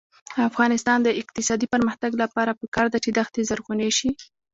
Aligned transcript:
د 0.35 0.37
افغانستان 0.49 0.99
د 1.03 1.09
اقتصادي 1.21 1.67
پرمختګ 1.73 2.11
لپاره 2.23 2.57
پکار 2.61 2.87
ده 2.93 2.97
چې 3.03 3.09
دښتي 3.17 3.41
زرغونې 3.49 3.89
شي. 3.97 4.09